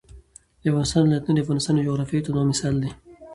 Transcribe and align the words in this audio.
د 0.61 0.63
افغانستان 0.69 1.03
ولايتونه 1.05 1.37
د 1.39 1.43
افغانستان 1.45 1.73
د 1.75 1.79
جغرافیوي 1.87 2.23
تنوع 2.25 2.45
مثال 2.51 2.75
دی. 2.81 2.89